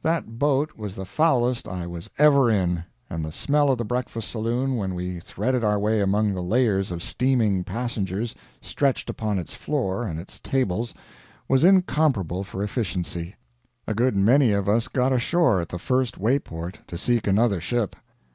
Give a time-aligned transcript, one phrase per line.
[0.00, 4.30] That boat was the foulest I was ever in; and the smell of the breakfast
[4.30, 9.52] saloon when we threaded our way among the layers of steaming passengers stretched upon its
[9.52, 10.94] floor and its tables
[11.46, 13.34] was incomparable for efficiency.
[13.86, 17.60] A good many of us got ashore at the first way port to seek another
[17.60, 17.96] ship.